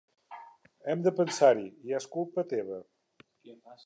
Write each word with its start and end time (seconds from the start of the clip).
Hem 0.93 1.03
de 1.07 1.11
pensar-hi 1.19 1.67
i 1.89 1.95
és 1.99 2.07
culpa 2.17 2.47
teva. 2.55 2.81